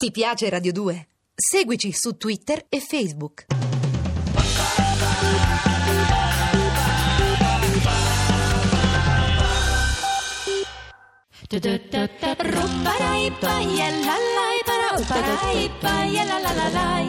Ti 0.00 0.10
piace 0.12 0.48
Radio 0.48 0.72
2? 0.72 1.08
Seguici 1.34 1.92
su 1.92 2.16
Twitter 2.16 2.64
e 2.70 2.80
Facebook. 2.80 3.44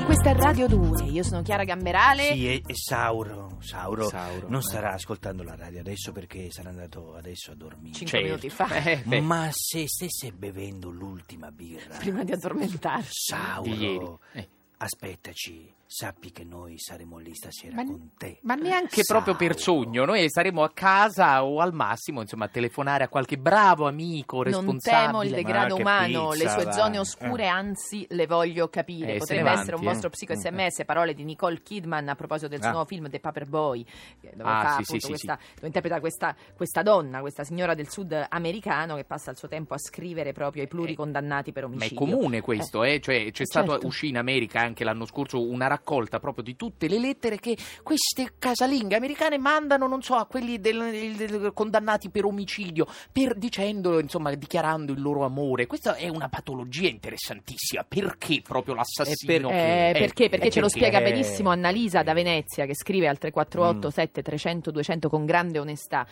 Questa 0.06 0.30
è 0.30 0.36
Radio 0.36 0.68
2, 0.68 1.06
io 1.06 1.24
sono 1.24 1.42
Chiara 1.42 1.64
Gamberale. 1.64 2.34
Sì, 2.34 2.48
e, 2.48 2.62
e 2.64 2.76
Sauro, 2.76 3.58
Sauro, 3.60 4.08
Sauro, 4.08 4.48
non 4.50 4.60
eh. 4.60 4.64
starà 4.64 4.92
ascoltando 4.94 5.42
la 5.42 5.56
radio 5.56 5.80
adesso 5.80 6.12
perché 6.12 6.52
sarà 6.52 6.70
andato 6.70 7.16
adesso 7.16 7.50
a 7.52 7.56
dormire. 7.56 7.96
Cinque 7.96 8.20
Certo. 8.20 8.26
minuti 8.28 8.50
fa, 8.52 8.68
Eh, 8.84 9.02
beh, 9.04 9.22
Ma 9.22 9.50
se 9.52 9.88
stesse 9.88 10.32
bevendo 10.32 10.92
l'ultima 10.92 11.50
birra, 11.50 11.98
prima 11.98 12.24
di 12.24 12.34
addormentarsi. 12.34 13.34
di 13.64 13.72
ieri. 13.72 13.96
Sauro, 13.96 14.20
Eh. 14.34 14.50
Aspettaci, 14.84 15.74
sappi 15.86 16.32
che 16.32 16.44
noi 16.44 16.78
saremo 16.80 17.18
lì 17.18 17.34
stasera 17.36 17.76
Ma- 17.76 17.86
con 17.86 18.12
te. 18.18 18.40
Ma 18.44 18.56
neanche 18.56 19.02
proprio 19.06 19.36
per 19.36 19.58
sogno, 19.60 20.06
noi 20.06 20.30
saremo 20.30 20.64
a 20.64 20.72
casa 20.72 21.44
o 21.44 21.60
al 21.60 21.74
massimo 21.74 22.22
insomma 22.22 22.46
a 22.46 22.48
telefonare 22.48 23.04
a 23.04 23.08
qualche 23.10 23.38
bravo 23.38 23.88
amico 23.88 24.38
Non 24.38 24.46
responsabile. 24.46 25.06
temo 25.06 25.24
il 25.24 25.32
degrado 25.32 25.76
umano, 25.76 26.30
pizza, 26.30 26.44
le 26.44 26.50
sue 26.50 26.64
va. 26.64 26.72
zone 26.72 26.98
oscure, 27.00 27.48
anzi 27.48 28.06
le 28.10 28.26
voglio 28.28 28.70
capire. 28.70 29.16
Eh, 29.16 29.18
Potrebbe 29.18 29.44
vanti, 29.44 29.60
essere 29.62 29.76
un 29.76 29.82
eh. 29.82 29.86
vostro 29.86 30.10
psico 30.10 30.34
Mm. 30.34 30.38
sms, 30.38 30.86
parole 30.86 31.14
di 31.14 31.24
Nicole 31.24 31.62
Kidman 31.62 32.08
a 32.10 32.16
proposito 32.16 32.48
del 32.48 32.60
suo 32.60 32.70
Ah. 32.70 32.72
nuovo 32.72 32.86
film 32.88 33.10
The 33.10 33.20
Paperboy, 33.20 33.86
dove, 34.22 34.44
Ah, 34.50 34.62
fa, 34.64 34.76
sì, 34.78 34.84
sì, 34.94 35.00
sì, 35.00 35.08
questa, 35.10 35.38
dove 35.56 35.68
interpreta 35.68 36.00
questa, 36.00 36.36
questa 36.56 36.82
donna, 36.84 37.20
questa 37.20 37.44
signora 37.44 37.74
del 37.76 37.90
sud 37.90 38.26
americano 38.30 38.96
che 38.96 39.04
passa 39.04 39.32
il 39.32 39.38
suo 39.38 39.48
tempo 39.48 39.74
a 39.74 39.78
scrivere 39.78 40.32
proprio 40.32 40.62
ai 40.64 40.68
pluricondannati 40.70 41.52
per 41.52 41.64
Ma 41.64 41.70
è 41.70 41.74
omicidio. 41.74 41.98
comune 42.06 42.42
questo, 42.42 42.84
eh? 42.84 43.00
Cioè, 43.02 43.32
c'è 43.32 43.42
Eh, 43.44 43.46
certo. 43.46 43.80
uscì 43.86 44.08
in 44.08 44.18
America 44.18 44.60
anche 44.62 44.70
l'anno 44.80 45.06
scorso 45.06 45.42
una 45.48 45.68
raccolta 45.68 46.20
proprio 46.20 46.44
di 46.44 46.56
tutte 46.56 46.88
le 46.88 47.00
lettere 47.00 47.38
che 47.40 47.58
queste 47.84 48.34
casalinghe 48.40 48.96
americane 48.96 49.38
mandano, 49.38 49.88
non 49.88 50.02
so, 50.02 50.16
a 50.16 50.26
quelli 50.26 50.60
del- 50.60 51.16
del- 51.16 51.52
condannati 51.54 52.10
per 52.10 52.26
omicidio, 52.26 52.86
per, 53.12 53.36
dicendo, 53.38 54.00
insomma, 54.00 54.34
dichiarando 54.34 54.92
il 54.94 55.02
loro 55.02 55.24
amore. 55.26 55.68
Questa 55.68 55.96
è 55.96 56.08
una 56.08 56.30
patologia 56.30 56.88
interessantissima. 56.88 57.84
Perché 57.88 58.42
proprio 58.42 58.74
l'assassino? 58.76 59.50
Eh, 59.50 59.90
Eh, 59.90 59.92
perché? 59.94 60.30
Perché 60.30 60.48
eh, 60.48 60.52
ce 60.52 60.60
lo 60.60 60.68
perché? 60.68 60.86
spiega 60.88 61.00
Eh. 61.06 61.12
benissimo 61.12 61.50
Annalisa 61.50 62.04
da 62.04 62.14
Venezia 62.14 62.66
che 62.66 62.76
scrive 62.76 63.08
al 63.08 63.18
348 63.18 63.88
Mm. 63.88 63.92
7300 63.92 64.72
200 64.72 65.10
con 65.10 65.26
grande 65.26 65.60
onestà. 65.60 66.06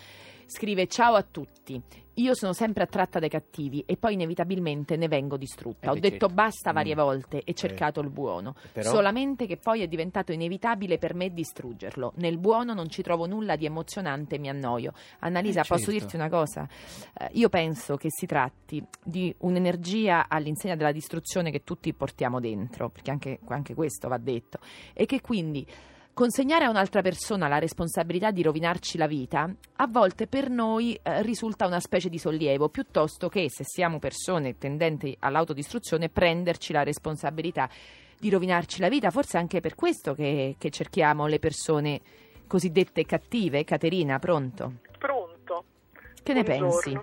Scrive 0.46 0.88
ciao 0.88 1.14
a 1.16 1.22
tutti. 1.24 1.80
Io 2.20 2.34
sono 2.36 2.54
sempre 2.54 2.84
attratta 2.84 3.18
dai 3.20 3.30
cattivi 3.30 3.84
e 3.86 3.96
poi 3.96 4.14
inevitabilmente 4.14 4.98
ne 4.98 5.08
vengo 5.08 5.38
distrutta. 5.38 5.88
Eh, 5.88 5.90
Ho 5.92 5.94
detto 5.94 6.10
certo. 6.10 6.28
basta 6.28 6.72
varie 6.72 6.94
Mm. 6.94 6.98
volte 6.98 7.44
e 7.44 7.54
cercato 7.54 8.02
il 8.02 8.10
buono. 8.10 8.56
Però- 8.74 8.90
Solamente 8.90 9.46
che 9.48 9.58
poi 9.58 9.82
è 9.82 9.88
diventato 9.88 10.32
inevitabile 10.34 10.98
per 10.98 11.14
me 11.14 11.32
distruggerlo. 11.34 12.14
Nel 12.18 12.38
buono 12.38 12.74
non 12.74 12.90
ci 12.90 13.02
trovo 13.02 13.26
nulla 13.26 13.56
di 13.56 13.66
emozionante 13.66 14.36
e 14.36 14.40
mi 14.40 14.50
annoio. 14.50 14.92
Annalisa, 15.20 15.62
Eh, 15.62 15.66
posso 15.68 15.86
certo. 15.92 16.00
dirti 16.00 16.16
una 16.18 16.30
cosa? 16.30 16.68
Eh, 17.18 17.30
io 17.34 17.48
penso 17.50 17.96
che 17.96 18.10
si 18.12 18.26
tratti 18.26 18.84
di 19.04 19.34
un'energia 19.40 20.28
all'insegna 20.28 20.76
della 20.76 20.92
distruzione 20.92 21.52
che 21.52 21.64
tutti 21.64 21.94
portiamo 21.94 22.40
dentro, 22.42 22.90
perché 22.90 23.12
anche, 23.12 23.40
anche 23.48 23.74
questo 23.74 24.08
va 24.10 24.18
detto, 24.18 24.60
e 24.94 25.06
che 25.06 25.22
quindi 25.22 25.66
consegnare 26.20 26.66
a 26.66 26.70
un'altra 26.70 27.02
persona 27.02 27.48
la 27.48 27.60
responsabilità 27.60 28.32
di 28.32 28.44
rovinarci 28.44 28.98
la 28.98 29.08
vita, 29.08 29.50
a 29.78 29.88
volte 29.88 30.28
per 30.28 30.50
noi 30.50 30.94
eh, 31.02 31.22
risulta 31.22 31.66
una 31.66 31.80
specie 31.80 32.10
di 32.10 32.18
sollievo, 32.18 32.68
piuttosto 32.68 33.30
che, 33.30 33.50
se 33.50 33.64
siamo 33.64 34.00
persone 34.00 34.58
tendenti 34.58 35.16
all'autodistruzione, 35.22 36.10
prenderci 36.10 36.74
la 36.74 36.84
responsabilità 36.84 37.70
di 38.20 38.30
rovinarci 38.30 38.82
la 38.82 38.90
vita. 38.90 39.12
Forse 39.12 39.38
è 39.38 39.40
anche 39.40 39.62
per 39.62 39.76
questo 39.76 40.14
che, 40.14 40.58
che 40.58 40.70
cerchiamo 40.72 41.26
le 41.26 41.40
persone 41.40 42.02
cosiddette 42.48 43.06
cattive. 43.06 43.64
Caterina, 43.64 44.20
pronto? 44.20 44.74
Pronto. 44.98 45.64
Che 46.22 46.34
ne 46.34 46.44
Buongiorno. 46.44 46.82
pensi? 46.82 47.00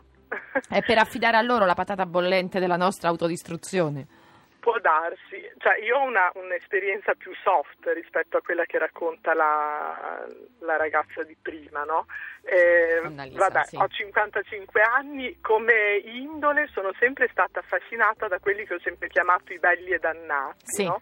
È 0.68 0.82
per 0.82 0.98
affidare 0.98 1.38
a 1.38 1.42
loro 1.42 1.64
la 1.64 1.72
patata 1.72 2.04
bollente 2.04 2.60
della 2.60 2.76
nostra 2.76 3.08
autodistruzione. 3.08 4.25
Può 4.66 4.80
darsi, 4.80 5.48
cioè 5.58 5.78
io 5.78 5.96
ho 5.96 6.02
una, 6.02 6.28
un'esperienza 6.34 7.14
più 7.14 7.32
soft 7.44 7.86
rispetto 7.94 8.36
a 8.36 8.40
quella 8.42 8.64
che 8.64 8.78
racconta 8.78 9.32
la, 9.32 10.26
la 10.58 10.76
ragazza 10.76 11.22
di 11.22 11.36
prima, 11.40 11.84
no? 11.84 12.06
Eh, 12.42 12.96
Annalisa, 13.04 13.38
vabbè, 13.46 13.64
sì. 13.66 13.76
ho 13.76 13.86
55 13.86 14.80
anni, 14.82 15.38
come 15.40 15.98
indole 16.02 16.66
sono 16.72 16.92
sempre 16.98 17.28
stata 17.30 17.60
affascinata 17.60 18.26
da 18.26 18.40
quelli 18.40 18.66
che 18.66 18.74
ho 18.74 18.80
sempre 18.80 19.06
chiamato 19.06 19.52
i 19.52 19.60
belli 19.60 19.92
e 19.92 19.98
dannati, 20.00 20.64
Sì. 20.64 20.84
no? 20.84 21.00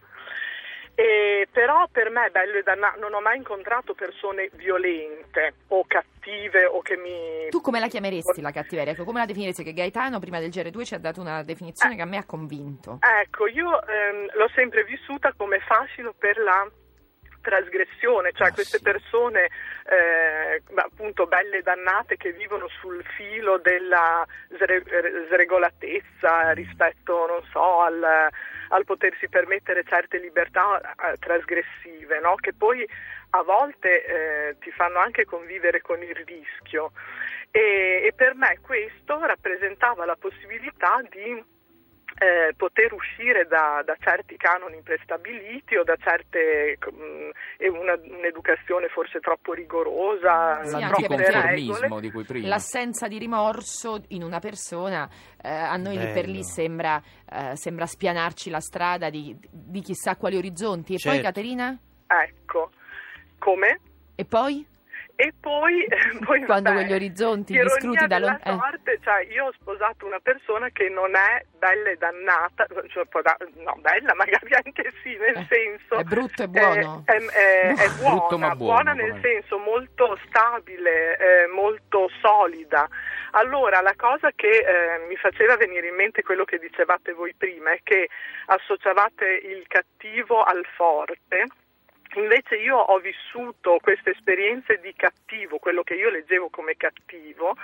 E 0.95 1.49
però 1.51 1.89
per 1.91 2.11
me 2.11 2.31
bello 2.31 2.59
e 2.59 2.63
dannato, 2.63 3.01
non 3.01 3.15
ho 3.15 3.21
mai 3.21 3.37
incontrato 3.37 3.95
persone 3.95 4.49
violente 4.55 5.55
o 5.69 5.85
cattive 5.87 6.67
o 6.67 6.83
che 6.83 6.97
mi... 6.97 7.49
Tu 7.51 7.61
come 7.61 7.81
la 7.81 7.89
chiameresti 7.89 8.41
la 8.41 8.53
cattiveria? 8.53 8.93
Ecco, 8.93 9.05
come 9.05 9.19
la 9.19 9.27
definiresti? 9.27 9.65
Che 9.65 9.73
Gaetano 9.73 10.21
prima 10.21 10.39
del 10.39 10.51
GR2 10.51 10.85
ci 10.85 10.95
ha 10.95 10.99
dato 10.99 11.21
una 11.21 11.43
definizione 11.43 11.97
che 11.97 12.03
a 12.03 12.07
me 12.07 12.17
ha 12.17 12.25
convinto. 12.25 12.99
Ecco, 13.01 13.49
io 13.49 13.85
ehm, 13.87 14.31
l'ho 14.35 14.49
sempre 14.55 14.85
vissuta 14.85 15.33
come 15.37 15.59
fascino 15.61 16.15
per 16.17 16.39
la 16.39 16.71
trasgressione, 17.45 18.33
cioè 18.33 18.49
Ah, 18.49 18.53
queste 18.53 18.81
persone 18.81 19.51
eh, 19.85 20.63
appunto 20.75 21.27
belle 21.27 21.61
dannate 21.63 22.17
che 22.17 22.33
vivono 22.33 22.69
sul 22.81 23.05
filo 23.17 23.59
della 23.59 24.27
sre- 24.57 24.83
sregolatezza 25.29 26.53
rispetto, 26.53 27.27
non 27.27 27.43
so, 27.51 27.81
al, 27.81 28.03
al 28.69 28.85
potersi 28.85 29.29
permettere 29.29 29.85
certe 29.85 30.19
libertà 30.19 30.81
eh, 30.81 31.17
trasgressive, 31.19 32.21
no? 32.21 32.35
che 32.37 32.55
poi 32.55 32.87
a 33.31 33.43
volte 33.43 34.05
eh, 34.05 34.57
ti 34.61 34.71
fanno 34.71 34.99
anche 34.99 35.25
convivere 35.25 35.81
con 35.81 36.03
il 36.03 36.15
rischio. 36.15 36.93
E, 37.51 38.03
e 38.05 38.13
per 38.17 38.35
me 38.35 38.59
questo 38.63 39.21
rappresentava 39.25 40.05
la 40.05 40.17
possibilità 40.17 41.01
di 41.11 41.53
eh, 42.19 42.55
poter 42.57 42.93
uscire 42.93 43.47
da, 43.47 43.83
da 43.85 43.97
certi 44.01 44.37
canoni 44.37 44.81
prestabiliti 44.83 45.77
o 45.77 45.85
da 45.85 45.97
certe 45.97 46.79
mh, 46.81 47.31
e 47.59 47.69
una- 47.69 47.99
un'educazione 48.01 48.89
forse 48.89 49.21
troppo 49.21 49.53
rigorosa, 49.53 50.65
Sì. 50.65 50.81
L'anticonformismo 50.81 52.01
di 52.01 52.11
cui 52.11 52.25
prima. 52.25 52.49
L'assenza 52.49 53.09
di 53.09 53.19
rimorso 53.19 54.03
in 54.09 54.23
una 54.23 54.39
persona 54.39 55.09
eh, 55.43 55.49
a 55.49 55.77
noi 55.77 55.99
lì 55.99 56.13
per 56.13 56.27
lì 56.27 56.43
sembra, 56.45 57.01
eh, 57.31 57.57
sembra 57.57 57.87
spianarci 57.87 58.51
la 58.51 58.61
strada 58.61 59.11
di, 59.11 59.37
di 59.51 59.81
chissà 59.81 60.17
quali 60.17 60.37
orizzonti. 60.37 60.95
E 60.95 60.99
poi 61.03 61.13
Certo. 61.15 61.27
Caterina? 61.27 61.77
Ecco, 62.07 62.71
come? 63.39 63.81
E 64.15 64.25
poi? 64.25 64.65
E 65.17 65.33
poi, 65.41 65.87
poi 66.25 66.45
Quando 66.45 66.71
vabbè, 66.71 66.83
quegli 66.83 66.93
orizzonti 66.95 67.53
discruti 67.53 67.99
da 67.99 68.07
della 68.19 68.39
lon- 68.43 68.63
eh. 68.85 68.99
cioè 69.01 69.21
io 69.31 69.47
ho 69.47 69.53
sposato 69.61 70.07
una 70.07 70.19
persona 70.19 70.71
che 70.71 70.89
non 70.89 71.15
è 71.15 71.45
bella 71.57 71.91
e 71.91 71.97
dannata, 71.97 72.67
cioè, 72.89 73.05
no, 73.63 73.77
bella 73.81 74.15
magari 74.15 74.55
anche 74.55 74.93
sì, 75.03 75.17
nel 75.17 75.37
Eh, 75.37 75.47
senso... 75.49 75.99
è 75.99 76.03
brutto 76.03 76.43
e 76.43 76.49
buono. 76.49 77.03
È, 77.07 77.13
è- 77.13 77.25
è- 77.27 77.75
è 77.75 77.89
brutto 78.03 78.27
buona, 78.37 78.47
ma 78.49 78.57
buono, 78.57 78.93
nel 78.93 79.09
come- 79.11 79.21
senso 79.23 79.59
molto 79.59 80.19
stabile, 80.27 81.17
eh, 81.17 81.47
molto 81.47 82.11
solida. 82.21 82.89
Allora, 83.37 83.81
la 83.83 83.95
cosa 83.97 84.31
che 84.35 84.49
eh, 84.49 85.07
mi 85.09 85.17
faceva 85.17 85.57
venire 85.57 85.89
in 85.89 85.95
mente 85.95 86.23
quello 86.23 86.45
che 86.45 86.59
dicevate 86.59 87.13
voi 87.13 87.35
prima 87.37 87.71
è 87.73 87.81
che 87.85 88.09
associavate 88.47 89.27
il 89.27 89.65
cattivo 89.69 90.43
al 90.43 90.65
forte. 90.77 91.47
Invece 92.15 92.57
io 92.57 92.77
ho 92.77 92.99
vissuto 92.99 93.79
queste 93.83 94.11
esperienze 94.11 94.79
di 94.81 94.93
cattivo, 94.95 95.59
quello 95.59 95.83
che 95.83 95.95
io 95.95 96.11
leggevo 96.11 96.49
come 96.51 96.77
cattivo, 96.77 97.57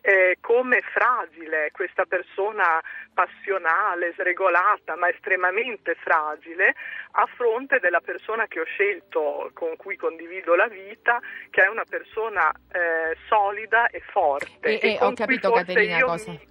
eh, 0.00 0.38
come 0.40 0.80
fragile, 0.82 1.70
questa 1.72 2.04
persona 2.04 2.80
passionale, 3.12 4.14
sregolata, 4.16 4.96
ma 4.96 5.08
estremamente 5.08 5.94
fragile, 5.96 6.74
a 7.12 7.26
fronte 7.36 7.78
della 7.80 8.00
persona 8.00 8.46
che 8.46 8.60
ho 8.60 8.64
scelto, 8.64 9.50
con 9.52 9.76
cui 9.76 9.96
condivido 9.96 10.54
la 10.54 10.68
vita, 10.68 11.20
che 11.50 11.64
è 11.64 11.68
una 11.68 11.84
persona 11.88 12.50
eh, 12.72 13.16
solida 13.28 13.88
e 13.88 14.00
forte. 14.00 14.78
E- 14.78 14.94
e 14.94 14.98
ho 15.00 15.12
capito, 15.12 15.50
Caterina, 15.50 16.00
cosa- 16.02 16.30
mi 16.30 16.46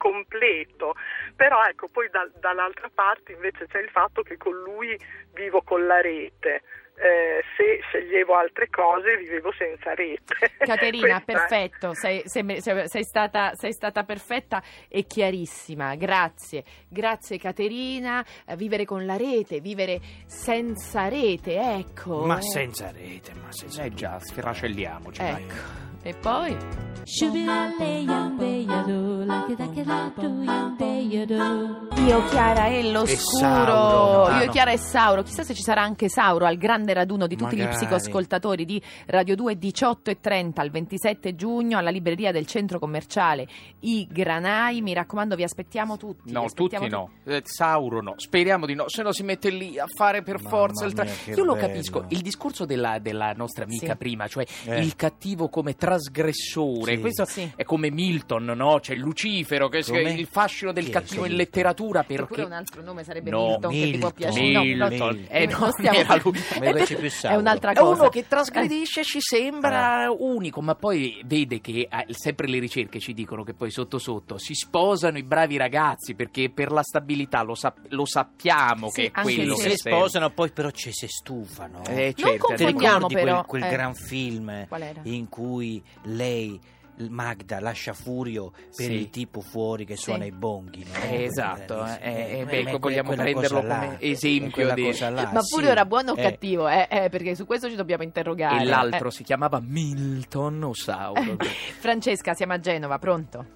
completo, 0.00 0.94
però 1.36 1.62
ecco 1.68 1.88
poi 1.88 2.08
da- 2.08 2.28
dall'altra 2.40 2.88
parte 2.92 3.32
invece 3.32 3.66
c'è 3.66 3.80
il 3.80 3.90
fatto 3.90 4.22
che 4.22 4.38
con 4.38 4.54
lui 4.62 4.98
vivo 5.34 5.60
con 5.62 5.86
la 5.86 6.00
rete. 6.00 6.62
Eh, 7.02 7.42
se 7.56 7.80
sceglievo 7.88 8.34
altre 8.34 8.68
cose 8.68 9.16
vivevo 9.16 9.50
senza 9.56 9.94
rete. 9.94 10.34
Caterina, 10.58 11.20
perfetto, 11.24 11.94
sei, 11.94 12.20
sei- 12.26 12.60
sei- 12.60 13.04
stata, 13.04 13.54
sei 13.54 13.72
stata 13.72 14.02
perfetta 14.04 14.62
e 14.86 15.04
chiarissima, 15.04 15.94
grazie, 15.94 16.62
grazie 16.88 17.38
Caterina, 17.38 18.22
Eh, 18.46 18.54
vivere 18.56 18.84
con 18.84 19.06
la 19.06 19.16
rete, 19.16 19.60
vivere 19.60 19.98
senza 20.26 21.08
rete, 21.08 21.58
ecco. 21.58 22.26
Ma 22.26 22.40
senza 22.42 22.90
rete, 22.90 23.32
ma 23.32 23.50
senza 23.50 23.82
Eh 23.84 23.94
già, 23.94 24.18
sfracelliamoci. 24.18 25.22
dai. 25.22 25.46
E 26.02 26.14
poi? 26.14 26.56
Io, 32.06 32.24
Chiara 32.30 32.66
e 32.66 32.90
l'oscuro. 32.90 33.38
Sauro, 33.38 34.42
Io. 34.42 34.50
Chiara 34.50 34.72
e 34.72 34.78
Sauro. 34.78 35.22
Chissà 35.22 35.44
se 35.44 35.54
ci 35.54 35.62
sarà 35.62 35.82
anche 35.82 36.08
Sauro 36.08 36.46
al 36.46 36.56
grande 36.56 36.92
raduno 36.92 37.26
di 37.28 37.36
tutti 37.36 37.54
Magari. 37.56 37.74
gli 37.74 37.76
psicoascoltatori 37.76 38.64
di 38.64 38.82
Radio 39.06 39.36
2 39.36 39.56
18 39.58 40.10
e 40.10 40.18
30 40.20 40.60
al 40.60 40.70
27 40.70 41.36
giugno 41.36 41.78
alla 41.78 41.90
libreria 41.90 42.32
del 42.32 42.46
centro 42.46 42.78
commerciale 42.80 43.46
I 43.80 44.08
Granai. 44.10 44.80
Mi 44.82 44.92
raccomando, 44.94 45.36
vi 45.36 45.44
aspettiamo 45.44 45.96
tutti. 45.96 46.32
No, 46.32 46.44
aspettiamo 46.44 46.86
tutti 46.86 46.96
no. 46.96 47.10
Eh, 47.32 47.42
Sauro 47.44 48.00
no. 48.02 48.14
Speriamo 48.16 48.66
di 48.66 48.74
no. 48.74 48.84
Se 48.88 49.02
no 49.02 49.12
si 49.12 49.22
mette 49.22 49.50
lì 49.50 49.78
a 49.78 49.86
fare 49.94 50.22
per 50.22 50.36
Mamma 50.36 50.48
forza 50.48 50.84
il 50.86 50.92
tra- 50.94 51.04
Io 51.04 51.44
lo 51.44 51.54
bello. 51.54 51.66
capisco. 51.66 52.04
Il 52.08 52.20
discorso 52.22 52.64
della, 52.64 52.98
della 52.98 53.32
nostra 53.36 53.64
amica 53.64 53.92
Sì. 53.92 53.96
prima, 53.96 54.26
cioè 54.26 54.44
Eh. 54.64 54.80
il 54.80 54.96
cattivo 54.96 55.48
come 55.48 55.76
trasgressore. 55.90 56.94
Sì. 56.94 57.00
Questo 57.00 57.24
Sì. 57.24 57.50
è 57.56 57.64
come 57.64 57.90
Milton, 57.90 58.44
no? 58.44 58.78
C'è 58.80 58.94
Lucifero, 58.94 59.68
che 59.68 59.78
è 59.78 59.98
il 60.10 60.26
fascino 60.26 60.72
del 60.72 60.86
è 60.86 60.90
cattivo 60.90 61.16
in 61.24 61.32
Milton? 61.32 61.36
letteratura 61.38 62.02
perché. 62.04 62.42
un 62.42 62.52
altro 62.52 62.82
nome 62.82 63.04
sarebbe 63.04 63.30
No, 63.30 63.46
Milton, 63.48 63.70
che 63.72 63.76
ti 63.90 63.98
può 63.98 64.10
Milton. 64.10 64.12
piacere. 64.14 64.52
No, 64.52 64.62
Milton. 64.62 64.88
però- 64.88 65.28
Eh, 65.38 65.46
no, 65.46 65.58
non 65.58 65.72
stiamo- 65.72 65.98
lui. 66.22 66.38
È 67.00 67.08
Sauro. 67.08 67.38
un'altra 67.38 67.70
È 67.72 67.74
cosa. 67.74 68.00
uno 68.02 68.08
che 68.10 68.26
trasgredisce 68.28 69.02
ci 69.04 69.18
sembra 69.20 70.04
Eh. 70.04 70.16
unico, 70.18 70.60
ma 70.62 70.74
poi 70.74 71.20
vede 71.24 71.60
che 71.60 71.88
eh, 71.90 72.06
sempre 72.10 72.46
le 72.48 72.58
ricerche 72.58 72.98
ci 73.00 73.12
dicono 73.14 73.42
che 73.44 73.54
poi 73.54 73.70
sotto 73.70 73.98
sotto 73.98 74.38
si 74.38 74.54
sposano 74.54 75.18
i 75.18 75.22
bravi 75.22 75.56
ragazzi 75.56 76.14
perché 76.14 76.50
per 76.50 76.70
la 76.70 76.82
stabilità 76.82 77.42
lo, 77.42 77.54
sap- 77.54 77.86
lo 77.88 78.04
sappiamo 78.06 78.88
Sì, 78.90 79.02
che 79.02 79.06
è 79.14 79.22
quello 79.22 79.54
se- 79.56 79.62
che 79.64 79.70
si 79.70 79.76
sposano, 79.88 80.30
poi 80.30 80.50
però 80.50 80.70
ci 80.70 80.92
si 80.92 81.06
stufano. 81.08 81.82
Eh, 81.86 81.94
Non 81.94 82.14
certo. 82.14 82.30
Ti 82.30 82.38
confondiamo 82.38 83.08
ricordi 83.08 83.14
però, 83.14 83.44
quel, 83.44 83.60
quel 83.60 83.62
eh. 83.62 83.70
gran 83.74 83.94
film 83.94 84.66
Qual 84.68 84.82
era? 84.82 85.00
in 85.04 85.28
cui 85.28 85.79
lei, 86.02 86.58
Magda, 87.08 87.60
lascia 87.60 87.94
Furio 87.94 88.50
per 88.50 88.86
Sì. 88.86 88.92
il 88.92 89.08
tipo 89.08 89.40
fuori 89.40 89.86
che 89.86 89.96
suona 89.96 90.24
Sì. 90.24 90.28
i 90.28 90.32
bonghi? 90.32 90.84
no? 90.84 91.02
Eh, 91.10 91.22
esatto, 91.24 91.86
eh, 91.98 92.40
eh, 92.40 92.44
beh, 92.44 92.62
ma 92.64 92.70
è 92.72 92.78
vogliamo 92.78 93.14
prenderlo 93.14 93.60
come 93.62 93.96
esempio 94.00 94.74
di- 94.74 94.82
cosa 94.84 95.08
là, 95.08 95.30
Ma 95.32 95.40
sì. 95.40 95.54
Furio 95.54 95.70
era 95.70 95.86
buono 95.86 96.12
o 96.12 96.16
Eh, 96.18 96.22
cattivo? 96.22 96.68
Eh, 96.68 96.86
eh, 96.90 97.08
perché 97.08 97.34
su 97.34 97.46
questo 97.46 97.70
ci 97.70 97.74
dobbiamo 97.76 98.02
interrogare. 98.02 98.60
E 98.60 98.64
l'altro 98.66 99.08
Eh. 99.08 99.12
si 99.12 99.22
chiamava 99.22 99.60
Milton 99.60 100.62
o 100.62 100.74
Sauro. 100.74 101.36
Francesca, 101.80 102.34
siamo 102.34 102.52
a 102.52 102.58
Genova, 102.60 102.98
pronto? 102.98 103.46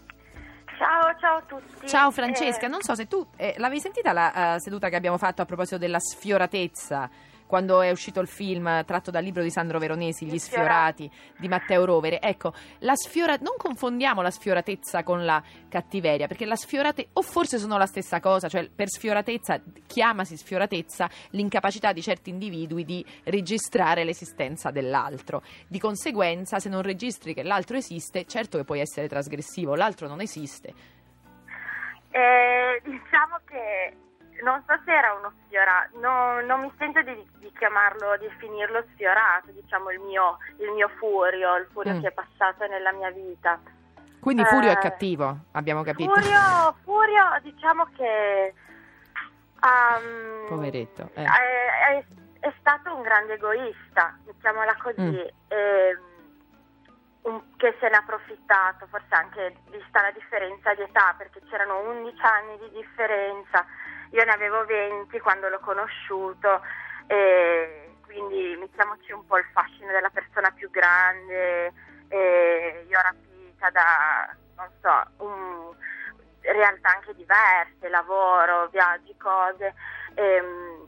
Ciao, 0.79 1.15
ciao 1.21 1.37
a 1.37 1.43
tutti. 1.47 1.87
Ciao 1.87 2.11
Francesca, 2.11 2.65
Eh, 2.67 2.69
non 2.69 2.81
so 2.82 2.94
se 2.94 3.06
tu 3.06 3.25
eh, 3.37 3.55
l'avevi 3.59 3.81
sentita 3.81 4.12
la 4.12 4.55
eh, 4.55 4.61
seduta 4.61 4.88
che 4.88 4.97
abbiamo 4.97 5.19
fatto 5.19 5.43
a 5.43 5.44
proposito 5.44 5.76
della 5.79 6.00
sfioratezza 6.00 7.09
quando 7.55 7.83
è 7.83 7.91
uscito 7.93 8.19
il 8.19 8.27
film 8.27 8.85
tratto 8.85 9.12
dal 9.12 9.23
libro 9.23 9.41
di 9.41 9.49
Sandro 9.49 9.79
Veronesi, 9.79 10.27
Gli 10.27 10.41
sfiorati 10.41 11.09
di 11.39 11.47
Matteo 11.47 11.85
Rovere. 11.85 12.21
Ecco, 12.21 12.53
la 12.81 12.97
sfiora- 12.97 13.37
non 13.37 13.55
confondiamo 13.56 14.23
la 14.23 14.33
sfioratezza 14.33 15.05
con 15.05 15.25
la 15.25 15.41
cattiveria, 15.69 16.27
perché 16.27 16.47
la 16.47 16.56
sfiorate 16.56 17.11
o 17.12 17.23
forse 17.23 17.59
sono 17.59 17.79
la 17.79 17.87
stessa 17.87 18.19
cosa, 18.19 18.49
cioè 18.49 18.69
per 18.69 18.89
sfioratezza 18.89 19.62
chiamasi 19.87 20.37
sfioratezza 20.37 21.09
l'incapacità 21.31 21.93
di 21.93 22.03
certi 22.03 22.31
individui 22.31 22.85
di 22.85 23.06
registrare 23.23 24.03
l'esistenza 24.03 24.73
dell'altro. 24.73 25.45
Di 25.69 25.79
conseguenza, 25.79 26.59
se 26.59 26.69
non 26.69 26.83
registri 26.83 27.35
che 27.35 27.45
l'altro 27.45 27.77
esiste, 27.77 28.25
certo 28.27 28.59
che 28.59 28.65
puoi 28.65 28.81
essere 28.81 29.07
trasgressivo, 29.07 29.77
l'altro 29.77 30.09
non 30.09 30.21
esiste. 30.21 30.75
eh, 32.11 32.81
diciamo 32.83 33.39
che 33.45 33.95
non 34.43 34.63
so 34.67 34.79
se 34.85 34.93
era 34.93 35.13
uno 35.15 35.33
sfiorato, 35.45 35.99
no- 36.01 36.41
non 36.43 36.61
mi 36.61 36.73
sento 36.79 37.01
di, 37.03 37.15
di 37.39 37.53
chiamarlo, 37.57 38.17
di 38.19 38.27
definirlo 38.27 38.85
sfiorato, 38.93 39.51
diciamo 39.53 39.91
il 39.91 40.01
mio, 40.01 40.39
il 40.59 40.71
mio 40.73 40.89
furio, 40.99 41.57
il 41.57 41.67
furio 41.73 41.95
Mm. 41.95 42.01
che 42.01 42.09
è 42.09 42.13
passato 42.13 42.67
nella 42.67 42.93
mia 42.93 43.11
vita. 43.11 43.59
Quindi 44.21 44.43
Furio 44.47 44.71
è 44.71 44.73
Eh, 44.73 44.79
cattivo, 44.79 45.37
abbiamo 45.53 45.83
capito. 45.83 46.11
Furio, 46.15 46.75
Furio 46.83 47.39
diciamo 47.43 47.85
che... 47.95 48.55
um, 49.63 50.47
Poveretto. 50.49 51.11
eh. 51.15 51.25
è, 51.25 51.97
è- 51.99 52.05
è 52.41 52.53
stato 52.61 52.95
un 52.95 53.01
grande 53.03 53.35
egoista, 53.35 54.19
mettiamola 54.27 54.77
così, 54.83 55.01
Mm. 55.01 55.17
ehm, 55.49 56.01
un- 57.23 57.57
che 57.57 57.75
se 57.81 57.89
n'è 57.89 57.97
approfittato, 57.97 58.87
forse 58.89 59.15
anche 59.15 59.57
vista 59.71 60.03
la 60.03 60.11
differenza 60.11 60.75
di 60.75 60.83
età, 60.83 61.15
perché 61.17 61.41
c'erano 61.49 61.79
11 61.89 62.21
anni 62.21 62.59
di 62.59 62.71
differenza, 62.81 63.65
io 64.14 64.25
ne 64.25 64.32
avevo 64.32 64.64
20 64.64 65.19
quando 65.19 65.49
l'ho 65.49 65.58
conosciuto, 65.58 66.62
quindi 68.02 68.56
mettiamoci 68.58 69.11
un 69.12 69.26
po' 69.26 69.38
il 69.38 69.46
fascino 69.52 69.90
della 69.90 70.11
persona 70.11 70.50
più 70.52 70.70
grande, 70.70 71.72
io 72.88 73.00
rapita 73.02 73.70
da, 73.70 74.34
non 74.56 74.69
so, 74.81 75.25
un- 75.25 75.75
realtà 76.43 76.90
anche 76.90 77.14
diverse, 77.14 77.88
lavoro, 77.88 78.69
viaggi, 78.69 79.16
cose. 79.16 79.75
ehm, 80.14 80.87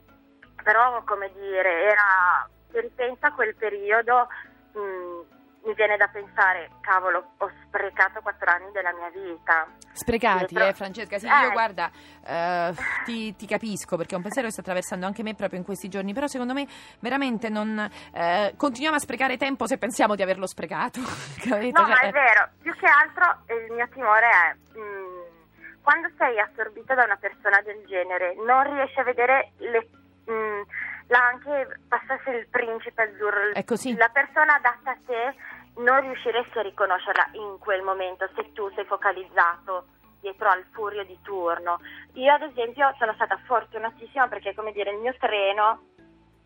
però 0.63 1.03
come 1.03 1.31
dire, 1.33 1.83
era, 1.83 2.47
se 2.71 2.81
ripenso 2.81 3.25
a 3.25 3.31
quel 3.31 3.55
periodo 3.55 4.27
mh, 4.73 5.26
mi 5.67 5.73
viene 5.73 5.97
da 5.97 6.07
pensare, 6.07 6.69
cavolo, 6.81 7.31
ho 7.37 7.51
sprecato 7.65 8.21
quattro 8.21 8.49
anni 8.49 8.71
della 8.71 8.93
mia 8.93 9.09
vita. 9.09 9.67
Sprecati, 9.91 10.53
però- 10.53 10.67
eh, 10.67 10.73
Francesca. 10.73 11.17
Sì, 11.19 11.27
Eh. 11.27 11.41
io 11.41 11.51
guarda, 11.51 11.91
eh, 12.25 12.73
ti, 13.03 13.35
ti 13.35 13.45
capisco 13.45 13.97
perché 13.97 14.13
è 14.13 14.15
un 14.17 14.21
pensiero 14.23 14.47
che 14.47 14.53
sta 14.53 14.61
attraversando 14.61 15.05
anche 15.05 15.23
me 15.23 15.35
proprio 15.35 15.59
in 15.59 15.65
questi 15.65 15.89
giorni. 15.89 16.13
Però 16.13 16.27
secondo 16.27 16.53
me 16.53 16.65
veramente 16.99 17.49
non 17.49 17.77
eh, 18.13 18.53
continuiamo 18.55 18.95
a 18.95 18.99
sprecare 18.99 19.35
tempo 19.37 19.67
se 19.67 19.77
pensiamo 19.77 20.15
di 20.15 20.21
averlo 20.21 20.47
sprecato. 20.47 21.01
capito? 21.43 21.81
No, 21.81 21.87
Cioè, 21.87 21.95
ma 21.95 21.99
è 22.07 22.11
vero, 22.11 22.49
più 22.61 22.73
che 22.75 22.85
altro 22.87 23.43
il 23.53 23.73
mio 23.73 23.87
timore 23.89 24.27
è, 24.29 24.77
mh, 24.79 25.81
quando 25.81 26.09
sei 26.17 26.39
assorbita 26.39 26.93
da 26.95 27.03
una 27.03 27.17
persona 27.17 27.59
del 27.61 27.83
genere, 27.87 28.35
non 28.45 28.63
riesci 28.73 28.99
a 28.99 29.03
vedere 29.03 29.51
le... 29.57 29.89
mh, 30.25 30.61
la 31.09 31.19
anche 31.25 31.79
passasse 31.87 32.29
il 32.31 32.47
principe 32.49 33.01
azzurro, 33.03 33.53
È 33.53 33.63
così. 33.63 33.95
la 33.95 34.09
persona 34.09 34.55
adatta 34.55 34.91
a 34.91 34.97
te, 35.05 35.35
non 35.77 36.01
riusciresti 36.01 36.57
a 36.57 36.61
riconoscerla 36.61 37.29
in 37.33 37.57
quel 37.59 37.81
momento 37.81 38.27
se 38.35 38.51
tu 38.53 38.69
sei 38.75 38.85
focalizzato 38.85 39.87
dietro 40.19 40.49
al 40.49 40.65
furio 40.71 41.03
di 41.05 41.17
turno. 41.21 41.79
Io 42.13 42.33
ad 42.33 42.41
esempio 42.41 42.93
sono 42.97 43.13
stata 43.13 43.39
fortunatissima 43.45 44.27
perché 44.27 44.53
come 44.53 44.71
dire 44.71 44.91
il 44.91 44.97
mio 44.97 45.15
treno, 45.19 45.83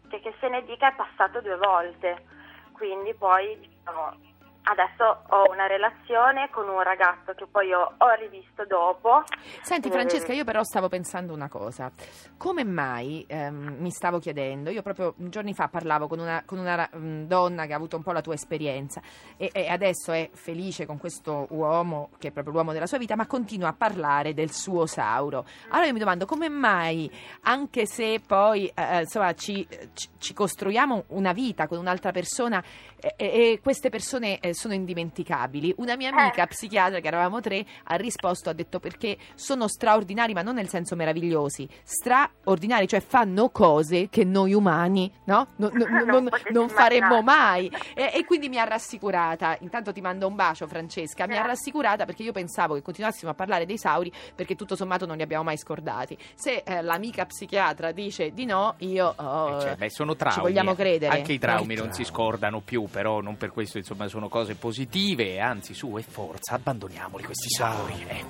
che, 0.10 0.20
che 0.20 0.34
se 0.40 0.50
ne 0.50 0.64
dica, 0.64 0.90
è 0.90 0.96
passato 0.96 1.42
due 1.42 1.58
volte, 1.58 2.26
quindi 2.74 3.14
poi 3.14 3.58
diciamo, 3.60 4.31
adesso 4.64 5.24
ho 5.30 5.52
una 5.52 5.68
relazione 5.68 6.50
con 6.52 6.68
un 6.68 6.82
ragazzo 6.82 7.34
che 7.34 7.46
poi 7.50 7.74
ho, 7.74 7.94
ho 7.98 8.10
rivisto 8.20 8.66
dopo. 8.66 9.24
Senti 9.62 9.88
Eh, 9.88 9.92
Francesca, 9.92 10.34
io 10.34 10.44
però 10.44 10.64
stavo 10.64 10.88
pensando 10.90 11.34
una 11.34 11.50
cosa. 11.50 11.92
Come 12.38 12.64
mai, 12.64 13.26
ehm, 13.28 13.78
mi 13.80 13.92
stavo 13.92 14.20
chiedendo, 14.20 14.70
io 14.70 14.82
proprio 14.82 15.14
giorni 15.18 15.54
fa 15.54 15.68
parlavo 15.68 16.08
con 16.08 16.20
una, 16.20 16.44
con 16.46 16.60
una 16.60 16.90
mm, 16.96 17.24
donna 17.24 17.66
che 17.66 17.74
ha 17.74 17.76
avuto 17.76 17.98
un 17.98 18.04
po' 18.04 18.12
la 18.12 18.22
tua 18.22 18.34
esperienza 18.34 19.02
e, 19.38 19.50
e 19.54 19.68
adesso 19.68 20.12
è 20.12 20.30
felice 20.34 20.86
con 20.86 20.98
questo 20.98 21.48
uomo, 21.50 22.10
che 22.18 22.30
è 22.30 22.32
proprio 22.32 22.54
l'uomo 22.54 22.74
della 22.74 22.88
sua 22.88 22.98
vita, 22.98 23.16
ma 23.16 23.28
continua 23.28 23.70
a 23.70 23.74
parlare 23.74 24.34
del 24.34 24.52
suo 24.52 24.86
Sauro. 24.86 25.46
Allora 25.70 25.88
io 25.88 25.94
mi 25.94 26.00
domando 26.00 26.26
come 26.26 26.50
mai, 26.50 27.10
anche 27.42 27.86
se 27.86 28.22
poi 28.26 28.72
eh, 28.74 29.02
insomma, 29.02 29.34
ci, 29.34 29.68
ci- 29.94 30.10
ci 30.18 30.34
costruiamo 30.34 31.06
una 31.10 31.34
vita 31.34 31.68
con 31.68 31.78
un'altra 31.78 32.12
persona 32.12 32.64
e, 33.00 33.14
e 33.18 33.60
queste 33.62 33.90
persone 33.90 34.40
eh, 34.40 34.51
sono 34.54 34.74
indimenticabili, 34.74 35.74
una 35.78 35.96
mia 35.96 36.10
amica 36.10 36.44
Eh. 36.44 36.48
psichiatra, 36.48 37.00
che 37.00 37.08
eravamo 37.08 37.40
tre, 37.42 37.66
ha 37.86 37.96
risposto, 37.96 38.50
ha 38.50 38.54
detto 38.54 38.80
perché 38.80 39.18
sono 39.36 39.68
straordinari, 39.68 40.34
ma 40.34 40.42
non 40.42 40.56
nel 40.56 40.70
senso 40.70 40.96
meravigliosi, 40.96 41.68
straordinari, 41.84 42.88
cioè 42.88 43.00
fanno 43.02 43.50
cose 43.50 44.10
che 44.10 44.24
noi 44.24 44.54
umani 44.54 45.12
no? 45.26 45.48
No- 45.58 45.70
no- 45.74 45.86
Non 46.02 46.06
non, 46.06 46.30
potete 46.30 46.52
non 46.52 46.70
faremmo 46.70 47.22
mai. 47.22 47.72
E, 47.94 48.12
e 48.16 48.26
quindi 48.26 48.50
mi 48.50 48.58
ha 48.60 48.64
rassicurata, 48.64 49.58
intanto 49.62 49.92
ti 49.94 50.02
mando 50.02 50.28
un 50.28 50.36
bacio 50.36 50.68
Francesca, 50.68 51.28
mi 51.28 51.38
ha 51.38 51.46
rassicurata 51.46 52.06
perché 52.06 52.24
io 52.24 52.32
pensavo 52.32 52.74
che 52.76 52.82
continuassimo 52.82 53.32
a 53.32 53.34
parlare 53.34 53.66
dei 53.66 53.78
Sauri 53.78 54.12
perché 54.36 54.56
tutto 54.56 54.76
sommato 54.76 55.06
non 55.06 55.16
li 55.18 55.22
abbiamo 55.24 55.44
mai 55.44 55.58
scordati. 55.58 56.18
Se 56.36 56.64
eh, 56.66 56.82
l'amica 56.82 57.26
psichiatra 57.26 57.92
dice 57.92 58.32
di 58.32 58.46
no, 58.46 58.76
io... 58.80 59.14
oh, 59.16 59.58
Eh, 59.58 59.62
cioè, 59.62 59.76
beh, 59.76 59.90
sono 59.90 60.16
traumi. 60.16 60.36
Ci 60.38 60.42
vogliamo 60.42 60.72
eh. 60.72 60.76
credere. 60.76 61.16
Anche 61.16 61.34
i 61.34 61.40
traumi 61.40 61.74
Eh, 61.76 61.78
non 61.78 61.94
si 61.94 62.04
scordano 62.04 62.60
più, 62.62 62.86
però 62.90 63.22
non 63.22 63.38
per 63.38 63.52
questo, 63.52 63.78
insomma, 63.78 64.08
sono 64.08 64.28
cose 64.30 64.41
positive. 64.56 65.40
Anzi, 65.40 65.74
su 65.74 65.98
e 65.98 66.02
forza, 66.02 66.56
abbandoniamoli 66.56 67.24
questi 67.24 67.50
sauri. 67.50 68.06
Eh, 68.08 68.24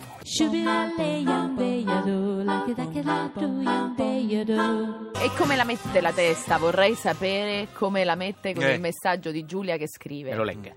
E 5.22 5.30
come 5.38 5.56
la 5.56 5.63
mette 5.63 6.01
la 6.01 6.12
testa? 6.12 6.58
Vorrei 6.58 6.96
sapere 6.96 7.68
come 7.74 8.03
la 8.03 8.15
mette 8.15 8.53
con 8.53 8.63
Eh. 8.63 8.74
il 8.74 8.80
messaggio 8.80 9.32
di 9.32 9.46
Giulia 9.46 9.77
che 9.77 9.88
scrive. 9.88 10.30
me 10.32 10.36
lo 10.36 10.44
legga. 10.44 10.74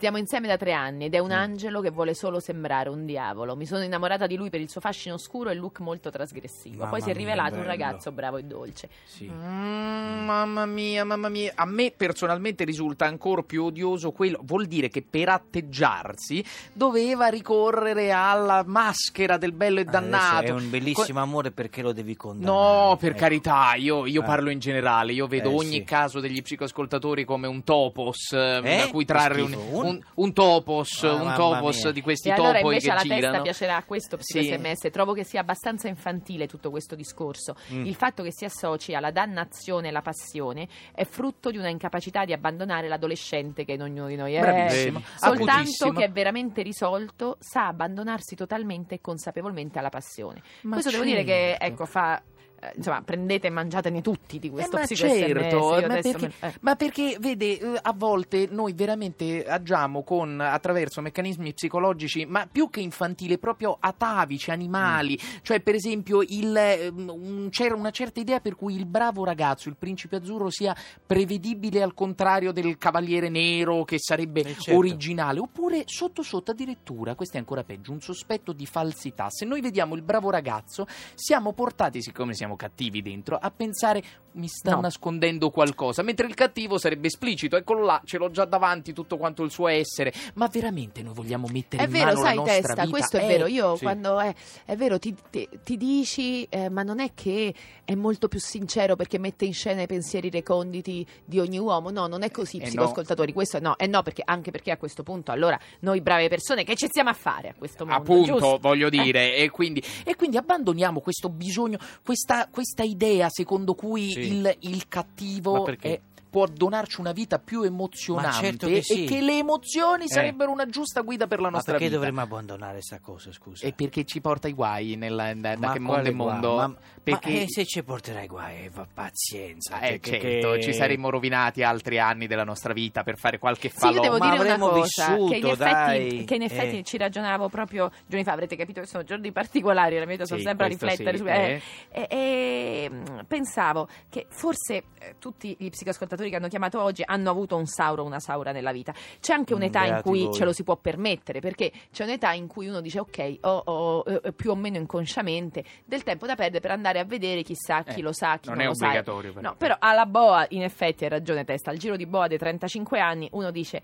Stiamo 0.00 0.16
insieme 0.16 0.46
da 0.48 0.56
tre 0.56 0.72
anni 0.72 1.04
ed 1.04 1.14
è 1.14 1.18
un 1.18 1.28
Mm. 1.28 1.32
angelo 1.32 1.82
che 1.82 1.90
vuole 1.90 2.14
solo 2.14 2.40
sembrare 2.40 2.88
un 2.88 3.04
diavolo. 3.04 3.54
Mi 3.54 3.66
sono 3.66 3.84
innamorata 3.84 4.26
di 4.26 4.34
lui 4.34 4.48
per 4.48 4.58
il 4.58 4.70
suo 4.70 4.80
fascino 4.80 5.16
oscuro 5.16 5.50
e 5.50 5.54
look 5.54 5.80
molto 5.80 6.08
trasgressivo. 6.10 6.78
Mamma 6.78 6.88
Poi 6.88 7.02
si 7.02 7.10
è 7.10 7.12
mia, 7.14 7.20
rivelato 7.20 7.50
un 7.56 7.60
bello. 7.60 7.68
ragazzo 7.70 8.10
bravo 8.10 8.38
e 8.38 8.44
dolce. 8.44 8.88
Sì. 9.04 9.26
Mm, 9.30 10.24
mamma 10.24 10.64
mia, 10.64 11.04
mamma 11.04 11.28
mia. 11.28 11.52
A 11.54 11.66
me 11.66 11.92
personalmente 11.94 12.64
risulta 12.64 13.04
ancora 13.04 13.42
più 13.42 13.64
odioso 13.64 14.10
quello. 14.12 14.40
Vuol 14.42 14.64
dire 14.64 14.88
che 14.88 15.02
per 15.02 15.28
atteggiarsi 15.28 16.42
doveva 16.72 17.26
ricorrere 17.26 18.10
alla 18.10 18.62
maschera 18.66 19.36
del 19.36 19.52
bello 19.52 19.80
e 19.80 19.82
Adesso 19.82 19.98
dannato. 20.00 20.46
È 20.46 20.50
un 20.50 20.70
bellissimo 20.70 21.20
amore 21.20 21.50
perché 21.50 21.82
lo 21.82 21.92
devi 21.92 22.16
condannare. 22.16 22.88
No, 22.88 22.96
per 22.98 23.10
Ecco. 23.10 23.18
carità, 23.18 23.74
io, 23.74 24.06
io 24.06 24.22
Eh. 24.22 24.24
parlo 24.24 24.48
in 24.48 24.60
generale, 24.60 25.12
io 25.12 25.26
vedo 25.26 25.50
Eh, 25.50 25.54
ogni 25.56 25.70
sì. 25.72 25.84
caso 25.84 26.20
degli 26.20 26.40
psicoascoltatori 26.40 27.26
come 27.26 27.46
un 27.46 27.62
topos 27.64 28.32
eh, 28.32 28.60
Eh? 28.64 28.76
da 28.78 28.88
cui 28.88 29.04
trarre 29.04 29.42
un, 29.42 29.52
un? 29.52 29.88
Un- 29.90 30.00
un 30.14 30.32
topos, 30.32 31.04
Ah, 31.04 31.12
un 31.14 31.34
topos 31.34 31.88
di 31.90 32.00
questi 32.00 32.28
E 32.28 32.32
allora 32.32 32.52
topoi 32.58 32.62
invece 32.74 32.86
che 32.86 32.92
alla 32.92 33.02
girano. 33.02 33.20
testa 33.20 33.42
piacerà 33.42 33.82
questo 33.86 34.16
Sì. 34.20 34.42
sms. 34.44 34.88
Trovo 34.90 35.12
che 35.12 35.24
sia 35.24 35.40
abbastanza 35.40 35.88
infantile 35.88 36.46
tutto 36.46 36.70
questo 36.70 36.94
discorso. 36.94 37.54
Mm. 37.72 37.84
Il 37.86 37.94
fatto 37.94 38.22
che 38.22 38.32
si 38.32 38.44
associ 38.44 38.94
alla 38.94 39.10
dannazione 39.10 39.86
e 39.86 39.90
alla 39.90 40.02
passione 40.02 40.68
è 40.94 41.04
frutto 41.04 41.50
di 41.50 41.58
una 41.58 41.68
incapacità 41.68 42.24
di 42.24 42.32
abbandonare 42.32 42.88
l'adolescente 42.88 43.64
che 43.64 43.72
in 43.72 43.82
ognuno 43.82 44.06
di 44.08 44.16
noi 44.16 44.34
è. 44.34 44.40
Bravissimo, 44.40 45.02
Soltanto 45.16 45.50
acutissimo. 45.52 45.92
che 45.92 46.04
è 46.04 46.10
veramente 46.10 46.62
risolto 46.62 47.36
sa 47.40 47.66
abbandonarsi 47.66 48.34
totalmente 48.34 48.96
e 48.96 49.00
consapevolmente 49.00 49.78
alla 49.78 49.88
passione. 49.90 50.42
Ma 50.62 50.74
Questo 50.74 50.90
devo 50.90 51.04
dire 51.04 51.24
che 51.24 51.56
certo. 51.58 51.64
ecco 51.64 51.86
fa 51.86 52.22
eh, 52.60 52.72
insomma, 52.76 53.02
prendete 53.02 53.46
e 53.46 53.50
mangiatene 53.50 54.00
tutti 54.02 54.38
di 54.38 54.50
questo 54.50 54.76
Eh, 54.76 54.80
ma 54.80 54.86
certo, 54.86 55.56
Io 55.80 55.86
ma 55.86 55.98
perché, 56.00 56.26
me- 56.40 56.48
eh. 56.48 56.54
ma 56.60 56.76
perché, 56.76 57.16
vede, 57.18 57.58
eh, 57.58 57.78
a 57.80 57.92
volte 57.96 58.48
noi 58.50 58.72
veramente 58.72 59.44
agiamo 59.44 60.02
con, 60.02 60.40
attraverso 60.40 61.00
meccanismi 61.00 61.52
psicologici, 61.54 62.26
ma 62.26 62.46
più 62.50 62.68
che 62.70 62.80
infantili, 62.80 63.38
proprio 63.38 63.76
atavici, 63.80 64.50
animali. 64.50 65.18
Cioè, 65.42 65.60
per 65.60 65.74
esempio, 65.74 66.22
il, 66.22 66.54
ehm, 66.56 67.08
un- 67.08 67.48
c'era 67.50 67.74
una 67.74 67.90
certa 67.90 68.20
idea 68.20 68.40
per 68.40 68.56
cui 68.56 68.74
il 68.74 68.86
bravo 68.86 69.24
ragazzo, 69.24 69.68
il 69.68 69.76
principe 69.76 70.16
azzurro, 70.16 70.50
sia 70.50 70.74
prevedibile 71.06 71.82
al 71.82 71.94
contrario 71.94 72.52
del 72.52 72.76
cavaliere 72.78 73.28
nero, 73.28 73.84
che 73.84 73.98
sarebbe 73.98 74.40
Eh, 74.42 74.54
certo. 74.54 74.76
originale. 74.76 75.40
Oppure, 75.40 75.82
sotto 75.86 76.22
sotto, 76.22 76.50
addirittura, 76.50 77.14
questo 77.14 77.36
è 77.36 77.38
ancora 77.40 77.64
peggio, 77.64 77.92
un 77.92 78.00
sospetto 78.00 78.52
di 78.52 78.66
falsità. 78.66 79.28
Se 79.30 79.44
noi 79.44 79.60
vediamo 79.60 79.94
il 79.94 80.02
bravo 80.02 80.30
ragazzo, 80.30 80.86
siamo 81.14 81.52
portati, 81.52 82.02
siccome 82.02 82.34
siamo 82.34 82.49
cattivi 82.56 83.02
dentro, 83.02 83.36
a 83.36 83.50
pensare 83.50 84.02
mi 84.32 84.46
sta 84.48 84.72
No. 84.72 84.80
nascondendo 84.80 85.50
qualcosa, 85.50 86.02
mentre 86.02 86.26
il 86.26 86.34
cattivo 86.34 86.78
sarebbe 86.78 87.08
esplicito, 87.08 87.56
eccolo 87.56 87.84
là, 87.84 88.00
ce 88.04 88.16
l'ho 88.18 88.30
già 88.30 88.44
davanti 88.44 88.92
tutto 88.92 89.16
quanto 89.16 89.42
il 89.42 89.50
suo 89.50 89.68
essere. 89.68 90.12
Ma 90.34 90.46
veramente 90.48 91.02
noi 91.02 91.14
vogliamo 91.14 91.48
mettere 91.50 91.82
È 91.82 91.86
in 91.86 91.92
vero, 91.92 92.06
mano 92.06 92.20
sai 92.20 92.34
la 92.36 92.42
nostra 92.42 92.56
testa, 92.60 92.74
vita? 92.84 92.88
questo 92.90 93.16
è 93.16 93.24
Eh, 93.24 93.26
vero. 93.26 93.46
Io 93.46 93.76
sì. 93.76 93.82
quando 93.82 94.18
è, 94.20 94.34
è 94.64 94.76
vero, 94.76 94.98
ti, 94.98 95.14
ti- 95.30 95.48
ti 95.64 95.76
dici, 95.76 96.44
eh, 96.44 96.68
ma 96.68 96.82
non 96.82 97.00
è 97.00 97.10
che 97.14 97.54
è 97.84 97.94
molto 97.94 98.28
più 98.28 98.38
sincero 98.40 98.96
perché 98.96 99.18
mette 99.18 99.44
in 99.44 99.52
scena 99.52 99.82
i 99.82 99.86
pensieri 99.86 100.30
reconditi 100.30 101.04
di 101.24 101.40
ogni 101.40 101.58
uomo. 101.58 101.90
No, 101.90 102.06
non 102.06 102.22
è 102.22 102.30
così, 102.30 102.58
Eh, 102.58 102.64
psicoascoltatori. 102.66 103.32
Questo 103.32 103.56
è 103.56 103.60
no, 103.60 103.74
è 103.76 103.86
no, 103.86 104.02
perché 104.02 104.22
anche 104.24 104.50
perché 104.50 104.70
a 104.70 104.76
questo 104.76 105.02
punto, 105.02 105.32
allora, 105.32 105.58
noi 105.80 106.00
brave 106.00 106.28
persone, 106.28 106.64
che 106.64 106.76
ci 106.76 106.86
stiamo 106.86 107.10
a 107.10 107.14
fare 107.14 107.48
a 107.48 107.54
questo 107.54 107.84
mondo? 107.84 108.00
Appunto, 108.00 108.32
giusto? 108.38 108.58
voglio 108.60 108.86
Eh. 108.86 108.90
dire, 108.90 109.34
e, 109.36 109.50
quindi, 109.50 109.82
e 110.04 110.14
quindi 110.14 110.36
abbandoniamo 110.36 111.00
questo 111.00 111.28
bisogno, 111.28 111.78
questa, 112.04 112.48
questa 112.50 112.82
idea 112.84 113.28
secondo 113.30 113.74
cui 113.74 114.10
Sì. 114.10 114.19
Il, 114.26 114.56
il 114.60 114.88
cattivo 114.88 115.64
è- 115.88 116.00
può 116.30 116.46
donarci 116.46 117.00
una 117.00 117.12
vita 117.12 117.38
più 117.40 117.62
emozionante 117.62 118.46
certo 118.46 118.66
che 118.68 118.82
sì. 118.82 119.04
e 119.04 119.06
che 119.08 119.20
le 119.20 119.38
emozioni 119.38 120.04
Eh. 120.04 120.08
sarebbero 120.08 120.50
una 120.52 120.66
giusta 120.66 121.00
guida 121.02 121.26
per 121.26 121.38
la 121.40 121.48
Ma 121.48 121.54
nostra 121.56 121.72
perché 121.72 121.88
vita. 121.88 121.98
dovremmo 121.98 122.20
abbandonare 122.22 122.80
sta 122.80 123.00
cosa, 123.00 123.32
scusa? 123.32 123.66
E 123.66 123.72
perché 123.72 124.04
ci 124.04 124.20
porta 124.20 124.46
i 124.48 124.52
guai 124.52 124.94
nella, 124.96 125.34
da, 125.34 125.56
da 125.56 125.72
che 125.72 125.78
mondo 125.80 126.08
è 126.08 126.12
mondo? 126.12 126.54
Ma, 126.56 126.74
perché 127.02 127.30
ma, 127.32 127.40
eh, 127.40 127.46
se 127.48 127.64
ci 127.66 127.82
porterai 127.82 128.26
guai, 128.28 128.64
eh, 128.66 128.70
va 128.70 128.86
pazienza. 128.92 129.80
Eh, 129.80 129.98
che- 129.98 130.20
certo, 130.20 130.52
che- 130.52 130.62
ci 130.62 130.72
saremmo 130.72 131.10
rovinati 131.10 131.62
altri 131.62 131.98
anni 131.98 132.26
della 132.26 132.44
nostra 132.44 132.72
vita 132.72 133.02
per 133.02 133.18
fare 133.18 133.38
qualche 133.38 133.68
Sì, 133.70 133.78
falò. 133.78 133.94
io 133.94 134.00
devo 134.02 134.18
ma 134.18 134.30
dire 134.30 134.42
una 134.42 134.54
avremmo 134.54 134.68
cosa, 134.68 135.08
vissuto, 135.14 135.30
che 135.32 135.36
in 135.38 135.46
effetti, 135.46 136.16
dai. 136.16 136.24
che 136.24 136.34
in 136.34 136.42
effetti 136.42 136.78
Eh. 136.78 136.82
ci 136.84 136.96
ragionavo 136.96 137.48
proprio 137.48 137.90
giorni 138.06 138.24
fa, 138.24 138.32
avrete 138.32 138.54
capito 138.56 138.80
che 138.80 138.86
sono 138.86 139.02
giorni 139.02 139.32
particolari, 139.32 139.94
la 139.94 140.00
mia 140.04 140.12
vita 140.14 140.26
sono 140.26 140.38
Sì, 140.38 140.44
sempre 140.46 140.66
a 140.66 140.68
riflettere 140.68 141.16
sì, 141.16 141.22
su... 141.22 141.26
eh. 141.28 141.62
E, 141.90 142.06
e, 142.08 142.90
mm, 142.90 143.18
pensavo 143.26 143.88
che 144.08 144.26
forse 144.28 144.84
eh, 144.98 145.14
tutti 145.18 145.56
gli 145.58 145.70
psicoascoltatori 145.70 146.19
che 146.28 146.36
hanno 146.36 146.48
chiamato 146.48 146.80
oggi 146.82 147.02
hanno 147.06 147.30
avuto 147.30 147.56
un 147.56 147.66
sauro 147.66 148.02
o 148.02 148.06
una 148.06 148.20
saura 148.20 148.52
nella 148.52 148.72
vita. 148.72 148.92
C'è 149.20 149.32
anche 149.32 149.54
Mm, 149.54 149.56
un'età 149.56 149.80
in 149.84 149.88
beati 149.90 150.02
cui 150.08 150.24
voi. 150.24 150.34
ce 150.34 150.44
lo 150.44 150.52
si 150.52 150.62
può 150.64 150.76
permettere, 150.76 151.40
perché 151.40 151.72
c'è 151.92 152.04
un'età 152.04 152.32
in 152.32 152.46
cui 152.46 152.66
uno 152.68 152.80
dice 152.80 152.98
ok, 153.00 153.38
ho, 153.42 153.62
ho, 153.64 154.04
eh, 154.22 154.32
più 154.32 154.50
o 154.50 154.54
meno 154.56 154.76
inconsciamente 154.76 155.64
del 155.84 156.02
tempo 156.02 156.26
da 156.26 156.34
perdere 156.34 156.60
per 156.60 156.72
andare 156.72 156.98
a 156.98 157.04
vedere 157.04 157.42
chissà 157.42 157.82
chi 157.84 158.00
Eh, 158.00 158.02
lo 158.02 158.12
sa, 158.12 158.38
chi 158.38 158.48
non 158.48 158.56
non, 158.58 158.66
è 158.66 158.68
lo 158.68 158.74
sa. 158.74 158.84
obbligatorio, 158.86 159.32
però. 159.32 159.48
No, 159.48 159.54
però 159.56 159.76
alla 159.78 160.04
boa 160.06 160.44
in 160.50 160.62
effetti 160.62 161.04
hai 161.04 161.10
ragione 161.10 161.44
testa, 161.44 161.70
al 161.70 161.78
giro 161.78 161.96
di 161.96 162.06
boa 162.06 162.26
dei 162.26 162.38
35 162.38 162.98
anni 163.00 163.28
uno 163.32 163.50
dice... 163.50 163.80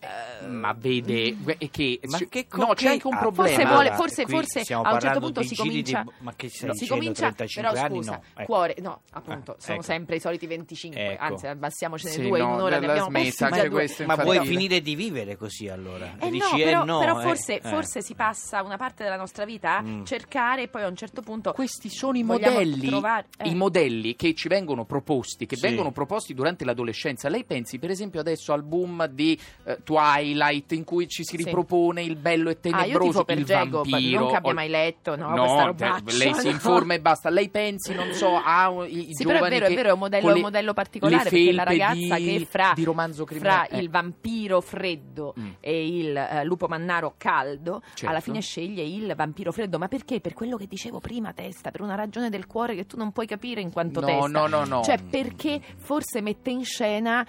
eh, 0.00 0.46
Ma 0.46 0.72
vede 0.76 1.36
è 1.58 1.70
che, 1.70 2.00
Ma 2.04 2.18
che 2.28 2.46
no, 2.52 2.66
co- 2.66 2.74
c'è 2.74 2.84
che- 2.84 2.88
anche 2.92 3.06
un 3.06 3.14
ah, 3.14 3.18
problema. 3.18 3.48
Forse 3.48 3.64
vuole- 3.66 3.92
forse- 3.92 4.26
forse 4.26 4.72
a 4.74 4.92
un 4.94 5.00
certo 5.00 5.20
punto 5.20 5.42
si 5.42 5.56
comincia- 5.56 6.02
di- 6.02 6.10
ma 6.18 6.32
che 6.36 6.48
stai 6.48 6.68
No, 6.68 6.74
si 6.74 6.86
comincia, 6.86 7.32
35 7.32 7.70
però 7.72 7.84
anni 7.84 7.96
scusa, 7.96 8.10
no. 8.12 8.22
Ecco. 8.34 8.44
cuore, 8.44 8.76
no, 8.80 9.00
appunto, 9.12 9.52
Ah, 9.52 9.56
sono 9.58 9.74
ecco. 9.76 9.82
sempre 9.84 10.16
i 10.16 10.20
soliti 10.20 10.46
25, 10.46 11.12
Ecco. 11.12 11.22
anzi 11.24 11.46
abbassiamocene 11.46 12.12
Sì, 12.12 12.22
due 12.28 12.38
in 12.40 12.44
no, 12.46 12.54
un'ora, 12.54 12.70
la- 12.74 12.78
ne 12.80 12.86
abbiamo 12.90 13.08
messi 13.10 13.42
anche 13.44 13.56
già 13.56 13.62
due. 13.62 13.70
questo 13.70 14.04
Ma 14.06 14.14
vuoi 14.16 14.46
finire 14.46 14.80
di 14.80 14.94
vivere 14.94 15.36
così 15.36 15.68
allora? 15.68 16.14
Eh 16.18 16.30
Dici 16.30 16.50
no, 16.52 16.58
eh 16.58 16.64
però, 16.64 16.84
no, 16.84 16.98
però 16.98 17.18
eh, 17.20 17.22
forse, 17.22 17.60
eh. 17.60 17.68
forse 17.68 18.02
si 18.02 18.14
passa 18.14 18.62
una 18.62 18.76
parte 18.76 19.02
della 19.04 19.16
nostra 19.16 19.44
vita 19.44 19.78
a 19.78 19.82
Mm. 19.82 20.04
cercare 20.04 20.62
e 20.62 20.68
poi 20.68 20.82
a 20.82 20.88
un 20.88 20.96
certo 20.96 21.22
punto 21.22 21.52
Questi 21.52 21.88
sono 21.88 22.16
i 22.18 22.22
modelli, 22.22 22.86
trovare- 22.88 23.26
eh. 23.38 23.48
i 23.48 23.54
modelli 23.54 24.14
che 24.16 24.34
ci 24.34 24.48
vengono 24.48 24.84
proposti, 24.84 25.46
che 25.46 25.56
vengono 25.60 25.90
proposti 25.92 26.34
durante 26.34 26.64
l'adolescenza. 26.64 27.28
Lei 27.28 27.44
pensi, 27.44 27.78
per 27.78 27.90
esempio, 27.90 28.20
adesso 28.20 28.52
al 28.52 28.62
boom 28.62 29.06
di 29.06 29.38
eh, 29.64 29.78
Twilight, 29.86 30.72
in 30.72 30.82
cui 30.82 31.06
ci 31.06 31.22
si 31.24 31.36
ripropone 31.36 32.02
il 32.02 32.16
bello 32.16 32.50
e 32.50 32.54
Ah, 32.54 32.56
tenebroso, 32.60 33.10
tifo 33.10 33.24
per 33.24 33.38
il 33.38 33.44
Jacob, 33.44 33.88
vampiro. 33.88 34.20
non 34.20 34.28
che 34.30 34.36
abbia 34.36 34.52
mai 34.52 34.68
letto, 34.68 35.14
no, 35.14 35.28
No, 35.34 35.74
lei 36.18 36.34
si 36.34 36.48
informa 36.48 36.94
e 36.94 37.00
basta. 37.00 37.30
Lei 37.30 37.48
pensi, 37.48 37.94
non 37.94 38.12
so, 38.12 38.34
a 38.34 38.84
i, 38.88 39.10
i 39.10 39.14
Sì, 39.14 39.22
però 39.24 39.36
è 39.36 39.38
giovani 39.38 39.58
vero, 39.58 39.66
è 39.66 39.74
vero, 39.74 39.88
è 39.88 39.92
un 39.92 39.98
modello, 40.00 40.34
un 40.34 40.40
modello 40.40 40.72
particolare 40.74 41.22
perché 41.30 41.52
la 41.52 41.62
ragazza 41.62 42.16
di, 42.16 42.24
che 42.38 42.46
fra, 42.46 42.74
fra 42.74 43.66
eh. 43.68 43.78
il 43.78 43.88
vampiro 43.88 44.60
freddo 44.60 45.34
Mm. 45.38 45.50
e 45.60 45.86
il 45.86 46.16
eh, 46.16 46.44
lupo 46.44 46.66
mannaro 46.66 47.14
caldo, 47.16 47.80
Certo. 47.94 48.06
alla 48.08 48.20
fine 48.20 48.40
sceglie 48.40 48.82
il 48.82 49.14
vampiro 49.14 49.52
freddo. 49.52 49.78
Ma 49.78 49.86
perché? 49.88 50.20
Per 50.20 50.32
quello 50.34 50.56
che 50.56 50.66
dicevo 50.66 50.98
prima, 50.98 51.32
testa, 51.32 51.70
per 51.70 51.80
una 51.82 51.94
ragione 51.94 52.28
del 52.30 52.46
cuore 52.46 52.74
che 52.74 52.86
tu 52.86 52.96
non 52.96 53.12
puoi 53.12 53.26
capire 53.26 53.60
in 53.60 53.70
quanto 53.70 54.00
No, 54.00 54.06
testa. 54.06 54.26
no, 54.26 54.46
no, 54.46 54.64
no. 54.64 54.82
Cioè, 54.82 54.98
perché 55.02 55.60
forse 55.76 56.20
mette 56.20 56.50
in 56.50 56.64
scena 56.64 57.24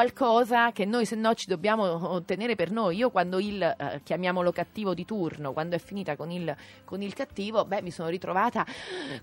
qualcosa 0.00 0.72
che 0.72 0.84
noi 0.84 1.06
se 1.06 1.14
no 1.16 1.32
ci 1.32 1.46
dobbiamo 1.48 2.10
ottenere 2.12 2.54
per 2.54 2.70
noi. 2.70 2.96
Io 2.98 3.08
quando 3.08 3.38
il, 3.38 3.62
eh, 3.62 4.00
chiamiamolo 4.04 4.52
cattivo 4.52 4.92
di 4.92 5.06
turno, 5.06 5.54
quando 5.54 5.74
è 5.74 5.78
finita 5.78 6.16
con 6.16 6.30
il, 6.30 6.54
con 6.84 7.00
il 7.00 7.14
cattivo, 7.14 7.64
beh, 7.64 7.80
mi 7.80 7.90
sono 7.90 8.10
ritrovata 8.10 8.66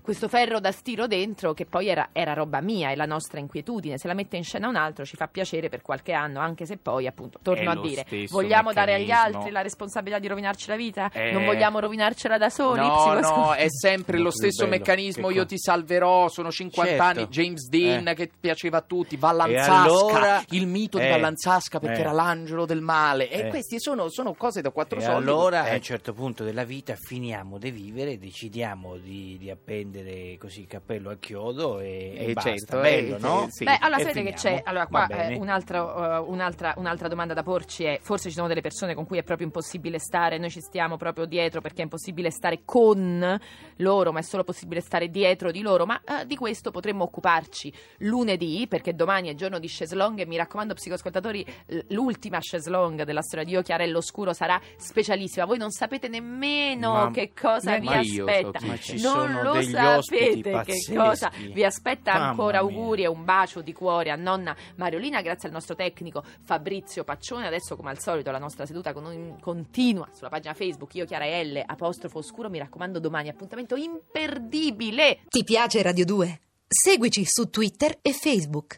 questo 0.02 0.26
ferro 0.26 0.58
da 0.58 0.72
stiro 0.72 1.06
dentro 1.06 1.54
che 1.54 1.64
poi 1.64 1.86
era, 1.86 2.08
era 2.10 2.32
roba 2.32 2.60
mia, 2.60 2.90
è 2.90 2.96
la 2.96 3.04
nostra 3.04 3.38
inquietudine. 3.38 3.98
Se 3.98 4.08
la 4.08 4.14
mette 4.14 4.36
in 4.36 4.42
scena 4.42 4.66
un 4.66 4.74
altro 4.74 5.04
ci 5.04 5.14
fa 5.14 5.28
piacere 5.28 5.68
per 5.68 5.80
qualche 5.80 6.12
anno, 6.12 6.40
anche 6.40 6.66
se 6.66 6.76
poi, 6.76 7.06
appunto, 7.06 7.38
torno 7.40 7.70
È 7.70 7.76
a 7.76 7.80
dire, 7.80 8.04
vogliamo 8.30 8.72
dare 8.72 8.94
agli 8.94 9.06
meccanismo. 9.06 9.38
altri 9.38 9.52
la 9.52 9.62
responsabilità 9.62 10.18
di 10.18 10.26
rovinarci 10.26 10.68
la 10.70 10.76
vita? 10.76 11.08
Eh. 11.12 11.30
Non 11.30 11.44
vogliamo 11.44 11.78
rovinarcela 11.78 12.36
da 12.36 12.50
soli? 12.50 12.80
No, 12.80 13.12
no, 13.20 13.52
è 13.52 13.66
sempre 13.68 14.18
lo 14.18 14.32
stesso 14.32 14.66
meccanismo. 14.66 15.30
Io 15.30 15.46
ti 15.46 15.56
salverò. 15.56 16.28
Sono 16.28 16.50
50 16.50 16.90
Certo. 16.90 17.04
anni. 17.20 17.28
James 17.28 17.68
Dean 17.68 18.08
Eh. 18.08 18.14
che 18.14 18.28
piaceva 18.40 18.78
a 18.78 18.82
tutti. 18.82 19.16
Vallanzasca, 19.16 19.82
allora- 19.82 20.42
il 20.50 20.62
mito 20.66 20.98
di 20.98 21.04
Eh. 21.04 21.08
Perché 21.14 21.96
Eh. 21.96 22.00
era 22.00 22.12
l'angelo 22.12 22.66
del 22.66 22.80
male. 22.80 23.30
E 23.30 23.40
Eh. 23.46 23.48
questi 23.48 23.80
sono, 23.80 24.08
sono 24.08 24.34
cose 24.34 24.60
da 24.60 24.70
quattro 24.70 24.98
E 24.98 25.02
soldi. 25.02 25.28
allora 25.28 25.66
Eh. 25.66 25.70
a 25.70 25.74
un 25.74 25.82
certo 25.82 26.12
punto 26.12 26.44
della 26.44 26.64
vita 26.64 26.94
finiamo 26.96 27.58
di 27.58 27.70
vivere, 27.70 28.18
decidiamo 28.18 28.96
di, 28.96 29.36
di 29.38 29.50
appendere 29.50 30.36
così 30.38 30.60
il 30.60 30.66
cappello 30.66 31.10
al 31.10 31.18
chiodo 31.18 31.80
e, 31.80 32.14
e 32.16 32.30
Eh, 32.30 32.32
basta. 32.32 32.50
certo, 32.50 32.80
bello, 32.80 33.18
no? 33.18 33.46
sì. 33.50 33.64
Beh, 33.64 33.78
allora 33.80 34.00
E 34.00 34.04
sapete 34.04 34.22
che 34.22 34.32
c'è? 34.32 34.60
Allora, 34.64 34.86
qua 34.86 35.06
eh, 35.08 35.36
un 35.36 35.48
altro, 35.48 36.04
eh, 36.04 36.18
un'altra, 36.28 36.74
un'altra 36.76 37.08
domanda 37.08 37.34
da 37.34 37.42
porci 37.42 37.84
è: 37.84 37.98
forse 38.02 38.28
ci 38.28 38.34
sono 38.34 38.48
delle 38.48 38.60
persone 38.60 38.94
con 38.94 39.06
cui 39.06 39.18
è 39.18 39.22
proprio 39.22 39.46
impossibile 39.46 39.98
stare, 39.98 40.38
noi 40.38 40.50
ci 40.50 40.60
stiamo 40.60 40.96
proprio 40.96 41.24
dietro 41.26 41.60
perché 41.60 41.80
è 41.80 41.84
impossibile 41.84 42.30
stare 42.30 42.60
con 42.64 43.38
loro, 43.76 44.12
ma 44.12 44.18
è 44.18 44.22
solo 44.22 44.44
possibile 44.44 44.80
stare 44.80 45.08
dietro 45.08 45.50
di 45.50 45.60
loro. 45.62 45.86
Ma 45.86 46.00
eh, 46.04 46.26
di 46.26 46.36
questo 46.36 46.70
potremmo 46.70 47.04
occuparci 47.04 47.72
lunedì, 47.98 48.66
perché 48.68 48.94
domani 48.94 49.28
è 49.28 49.34
giorno 49.34 49.58
di 49.58 49.66
Cheslong 49.68 50.18
e 50.20 50.26
mi 50.26 50.36
raccomando, 50.36 50.43
psicoascoltatori, 50.74 51.44
l- 51.66 51.78
l'ultima 51.88 52.38
chaise 52.40 52.68
longue 52.70 53.04
della 53.04 53.22
storia 53.22 53.44
di 53.44 53.52
Io 53.52 53.62
Chiarello 53.62 53.98
Oscuro 53.98 54.32
sarà 54.32 54.60
specialissima. 54.76 55.44
Voi 55.44 55.58
non 55.58 55.70
sapete 55.70 56.08
nemmeno 56.08 56.92
Ma- 56.92 57.10
che 57.10 57.32
cosa 57.32 57.78
vi 57.78 57.86
ma 57.86 58.00
io 58.00 58.24
so 58.26 58.30
aspetta. 58.30 58.58
chi 58.58 58.66
Ma 58.66 58.76
ci 58.78 59.00
non 59.00 59.12
sono 59.12 59.42
lo 59.42 59.52
degli 59.54 59.70
sapete 59.72 60.40
che 60.42 60.50
pazzeschi. 60.50 60.94
cosa 60.94 61.32
vi 61.52 61.64
aspetta 61.64 62.12
Mamma 62.12 62.28
ancora. 62.30 62.62
mia. 62.62 62.72
Auguri 62.72 63.02
e 63.02 63.06
un 63.06 63.24
bacio 63.24 63.60
di 63.60 63.72
cuore 63.72 64.10
a 64.10 64.16
nonna 64.16 64.54
Mariolina, 64.76 65.20
grazie 65.22 65.48
al 65.48 65.54
nostro 65.54 65.74
tecnico 65.74 66.22
Fabrizio 66.44 67.04
Paccione. 67.04 67.46
Adesso, 67.46 67.76
come 67.76 67.90
al 67.90 68.00
solito, 68.00 68.30
la 68.30 68.38
nostra 68.38 68.66
seduta 68.66 68.92
con- 68.92 69.36
continua 69.40 70.08
sulla 70.12 70.28
pagina 70.28 70.54
Facebook 70.54 70.94
Io 70.94 71.04
Chiara 71.04 71.26
L, 71.42 71.62
apostrofo 71.64 72.18
oscuro. 72.18 72.48
Mi 72.50 72.58
raccomando, 72.58 72.98
domani 72.98 73.28
appuntamento 73.28 73.76
imperdibile. 73.76 75.20
Ti 75.28 75.44
piace 75.44 75.82
Radio 75.82 76.04
2? 76.04 76.40
Seguici 76.66 77.24
su 77.26 77.50
Twitter 77.50 77.98
e 78.02 78.12
Facebook. 78.12 78.72